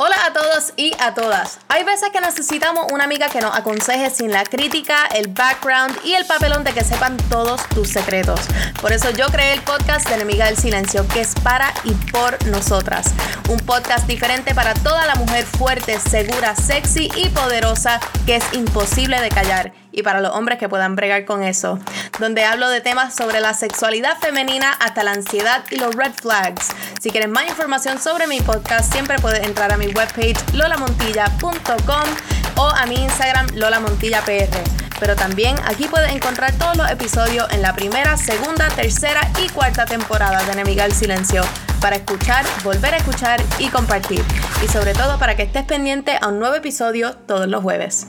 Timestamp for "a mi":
29.72-29.86, 32.68-32.96